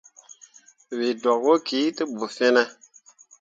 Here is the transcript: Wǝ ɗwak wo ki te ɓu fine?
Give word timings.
Wǝ 0.97 1.07
ɗwak 1.21 1.37
wo 1.45 1.53
ki 1.67 1.79
te 1.97 2.03
ɓu 2.15 2.25
fine? 2.35 2.63